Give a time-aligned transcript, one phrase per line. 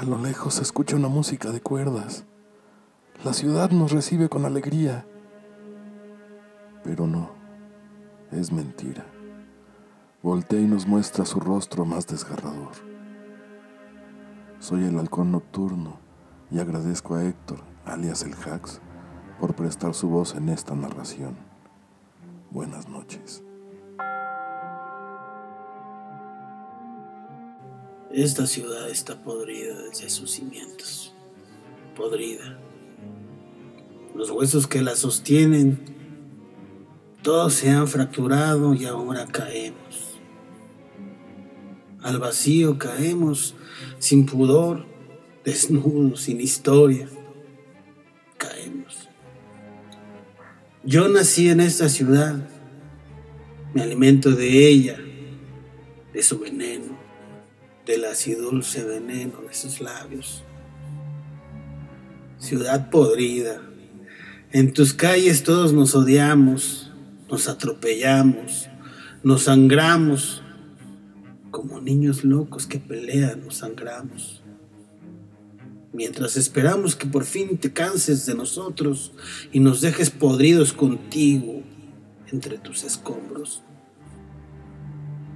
[0.00, 2.24] A lo lejos se escucha una música de cuerdas.
[3.22, 5.06] La ciudad nos recibe con alegría.
[6.82, 7.28] Pero no,
[8.32, 9.04] es mentira.
[10.22, 12.72] Voltea y nos muestra su rostro más desgarrador.
[14.58, 15.98] Soy el halcón nocturno
[16.50, 18.80] y agradezco a Héctor, alias el Hax,
[19.38, 21.36] por prestar su voz en esta narración.
[22.50, 23.42] Buenas noches.
[28.12, 31.14] Esta ciudad está podrida desde sus cimientos.
[31.94, 32.58] Podrida.
[34.16, 35.78] Los huesos que la sostienen,
[37.22, 40.18] todos se han fracturado y ahora caemos.
[42.02, 43.54] Al vacío caemos
[44.00, 44.86] sin pudor,
[45.44, 47.08] desnudos, sin historia.
[48.38, 49.08] Caemos.
[50.82, 52.44] Yo nací en esta ciudad.
[53.72, 54.98] Me alimento de ella,
[56.12, 57.09] de su veneno
[57.86, 58.04] del
[58.38, 60.42] dulce veneno de sus labios.
[62.38, 63.60] Ciudad podrida,
[64.52, 66.90] en tus calles todos nos odiamos,
[67.30, 68.68] nos atropellamos,
[69.22, 70.42] nos sangramos,
[71.50, 74.42] como niños locos que pelean nos sangramos.
[75.92, 79.12] Mientras esperamos que por fin te canses de nosotros
[79.52, 81.62] y nos dejes podridos contigo
[82.30, 83.62] entre tus escombros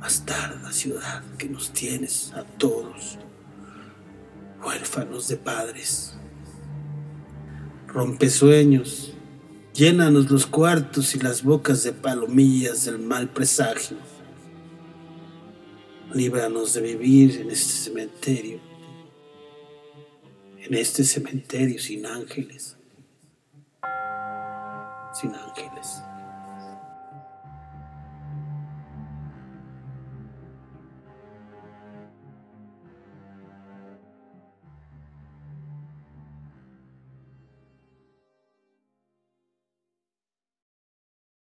[0.04, 3.18] bastarda ciudad que nos tienes a todos,
[4.62, 6.14] huérfanos de padres.
[7.88, 9.14] Rompe sueños,
[9.72, 13.96] llénanos los cuartos y las bocas de palomillas del mal presagio.
[16.12, 18.60] Líbranos de vivir en este cementerio,
[20.58, 22.76] en este cementerio sin ángeles,
[25.18, 26.02] sin ángeles.